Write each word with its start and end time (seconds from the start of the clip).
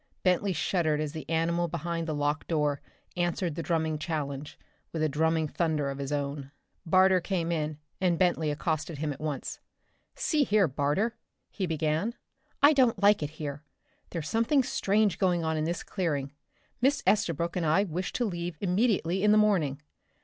Bentley 0.23 0.51
shuddered 0.51 0.99
as 0.99 1.11
the 1.11 1.29
animal 1.29 1.67
behind 1.67 2.07
the 2.07 2.15
locked 2.15 2.47
door 2.47 2.81
answered 3.15 3.53
the 3.53 3.61
drumming 3.61 3.99
challenge 3.99 4.57
with 4.91 5.03
a 5.03 5.07
drumming 5.07 5.47
thunder 5.47 5.91
of 5.91 5.99
his 5.99 6.11
own. 6.11 6.49
Barter 6.87 7.21
came 7.21 7.51
in, 7.51 7.77
and 8.01 8.17
Bentley 8.17 8.49
accosted 8.49 8.97
him 8.97 9.13
at 9.13 9.21
once. 9.21 9.59
"See 10.15 10.43
here, 10.43 10.67
Barter," 10.67 11.17
he 11.51 11.67
began. 11.67 12.15
"I 12.63 12.73
don't 12.73 12.99
like 13.03 13.21
it 13.21 13.29
here. 13.37 13.63
There's 14.09 14.27
something 14.27 14.63
strange 14.63 15.19
going 15.19 15.43
on 15.43 15.55
in 15.55 15.65
this 15.65 15.83
clearing. 15.83 16.33
Miss 16.81 17.03
Estabrook 17.05 17.55
and 17.55 17.63
I 17.63 17.83
wish 17.83 18.11
to 18.13 18.25
leave 18.25 18.57
immediately 18.59 19.23
in 19.23 19.31
the 19.31 19.37
morning! 19.37 19.83